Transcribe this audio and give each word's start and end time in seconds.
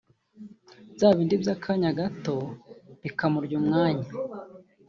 bya 0.95 1.09
bindi 1.17 1.35
by’akanya 1.41 1.89
gato 1.99 2.35
bikamurya 3.01 3.55
umwanya 3.61 4.09